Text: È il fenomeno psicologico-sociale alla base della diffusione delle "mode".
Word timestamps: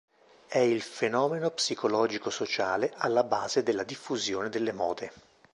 È 0.47 0.57
il 0.57 0.81
fenomeno 0.81 1.51
psicologico-sociale 1.51 2.91
alla 2.97 3.23
base 3.23 3.61
della 3.61 3.83
diffusione 3.83 4.49
delle 4.49 4.71
"mode". 4.71 5.11